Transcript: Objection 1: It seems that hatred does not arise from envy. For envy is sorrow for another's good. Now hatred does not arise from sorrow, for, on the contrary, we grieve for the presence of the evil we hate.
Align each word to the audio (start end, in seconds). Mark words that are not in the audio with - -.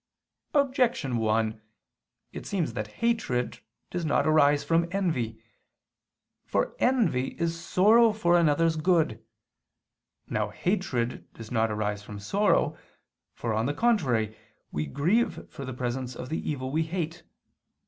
Objection 0.55 1.17
1: 1.17 1.61
It 2.33 2.47
seems 2.47 2.73
that 2.73 2.87
hatred 3.05 3.59
does 3.91 4.03
not 4.03 4.25
arise 4.25 4.63
from 4.63 4.87
envy. 4.91 5.43
For 6.43 6.75
envy 6.79 7.37
is 7.39 7.63
sorrow 7.63 8.11
for 8.11 8.35
another's 8.35 8.77
good. 8.77 9.23
Now 10.27 10.49
hatred 10.49 11.31
does 11.35 11.51
not 11.51 11.69
arise 11.69 12.01
from 12.01 12.17
sorrow, 12.19 12.75
for, 13.35 13.53
on 13.53 13.67
the 13.67 13.75
contrary, 13.75 14.35
we 14.71 14.87
grieve 14.87 15.47
for 15.51 15.65
the 15.65 15.71
presence 15.73 16.15
of 16.15 16.29
the 16.29 16.49
evil 16.49 16.71
we 16.71 16.81
hate. 16.81 17.21